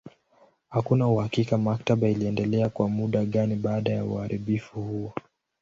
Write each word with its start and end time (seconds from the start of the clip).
Hakuna 0.69 1.07
uhakika 1.07 1.57
maktaba 1.57 2.07
iliendelea 2.09 2.69
kwa 2.69 2.89
muda 2.89 3.25
gani 3.25 3.55
baada 3.55 3.91
ya 3.91 4.05
uharibifu 4.05 4.81
huo. 4.81 5.13